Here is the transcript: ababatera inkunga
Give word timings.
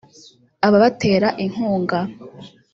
ababatera 0.67 1.27
inkunga 1.45 1.99